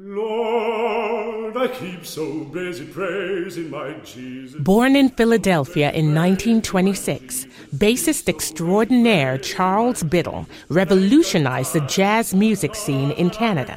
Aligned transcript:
Lord, 0.00 1.56
I 1.56 1.66
keep 1.66 2.06
so 2.06 2.44
busy 2.44 2.84
praising 2.84 3.68
my 3.68 3.94
Jesus. 4.04 4.60
Born 4.60 4.94
in 4.94 5.08
Philadelphia 5.08 5.90
in 5.90 6.14
1926, 6.14 7.46
bassist 7.74 8.28
extraordinaire 8.28 9.38
Charles 9.38 10.04
Biddle 10.04 10.46
revolutionized 10.68 11.72
the 11.72 11.80
jazz 11.80 12.32
music 12.32 12.76
scene 12.76 13.10
in 13.12 13.30
Canada. 13.30 13.76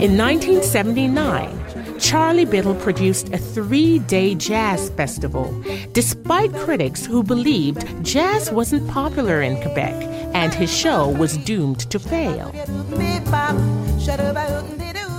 In 0.01 0.17
1979, 0.17 1.99
Charlie 1.99 2.45
Biddle 2.45 2.75
produced 2.75 3.29
a 3.33 3.37
three 3.37 3.99
day 3.99 4.35
jazz 4.35 4.89
festival, 4.91 5.53
despite 5.93 6.53
critics 6.53 7.05
who 7.05 7.23
believed 7.23 7.87
jazz 8.03 8.51
wasn't 8.51 8.87
popular 8.89 9.41
in 9.41 9.55
Quebec 9.61 9.93
and 10.35 10.53
his 10.53 10.71
show 10.75 11.09
was 11.09 11.37
doomed 11.37 11.79
to 11.91 11.99
fail. 11.99 12.51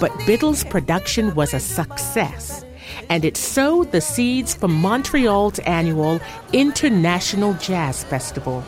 But 0.00 0.12
Biddle's 0.26 0.64
production 0.64 1.34
was 1.34 1.54
a 1.54 1.60
success, 1.60 2.64
and 3.08 3.24
it 3.24 3.36
sowed 3.36 3.92
the 3.92 4.00
seeds 4.00 4.54
for 4.54 4.68
Montreal's 4.68 5.58
annual 5.60 6.20
International 6.52 7.54
Jazz 7.54 8.04
Festival, 8.04 8.64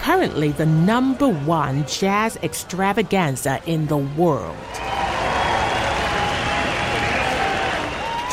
currently 0.00 0.52
the 0.52 0.66
number 0.66 1.28
one 1.28 1.86
jazz 1.86 2.36
extravaganza 2.42 3.60
in 3.66 3.86
the 3.86 3.96
world. 3.96 4.56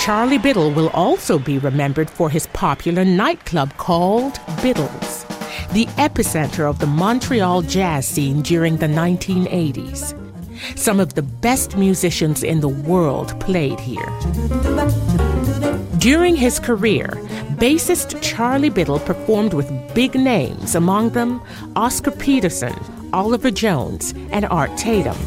Charlie 0.06 0.38
Biddle 0.38 0.72
will 0.72 0.90
also 0.90 1.40
be 1.40 1.58
remembered 1.58 2.10
for 2.10 2.30
his 2.30 2.46
popular 2.48 3.04
nightclub 3.04 3.76
called 3.78 4.40
Biddle's, 4.62 5.24
the 5.74 5.88
epicenter 5.98 6.70
of 6.70 6.78
the 6.78 6.86
Montreal 6.86 7.64
jazz 7.64 8.08
scene 8.08 8.44
during 8.44 8.78
the 8.78 8.86
1980s. 8.86 10.25
Some 10.76 11.00
of 11.00 11.14
the 11.14 11.22
best 11.22 11.78
musicians 11.78 12.44
in 12.44 12.62
the 12.62 12.70
world 12.70 13.40
played 13.40 13.80
here. 13.80 14.12
During 15.98 16.36
his 16.36 16.60
career, 16.60 17.08
bassist 17.58 18.22
Charlie 18.22 18.70
Biddle 18.70 19.00
performed 19.00 19.54
with 19.54 19.72
big 19.94 20.14
names, 20.16 20.76
among 20.76 21.10
them 21.12 21.42
Oscar 21.76 22.12
Peterson, 22.12 22.76
Oliver 23.12 23.50
Jones, 23.52 24.14
and 24.32 24.46
Art 24.46 24.76
Tatum. 24.78 25.18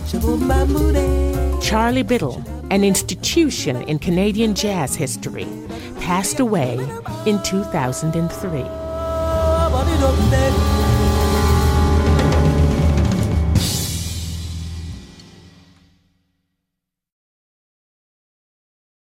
Charlie 1.60 2.04
Biddle, 2.04 2.44
an 2.70 2.84
institution 2.84 3.82
in 3.82 3.98
Canadian 3.98 4.54
jazz 4.54 4.94
history, 4.94 5.46
passed 6.00 6.38
away 6.38 6.74
in 7.26 7.42
2003. 7.42 8.60